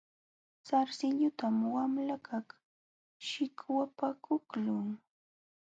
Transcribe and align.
Sarsilluntam 0.67 1.55
wamlakaq 1.75 2.47
shikwapakuqlun. 3.27 4.87